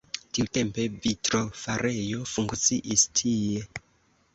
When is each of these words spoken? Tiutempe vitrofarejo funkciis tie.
Tiutempe 0.37 0.85
vitrofarejo 1.03 2.25
funkciis 2.35 3.09
tie. 3.23 3.67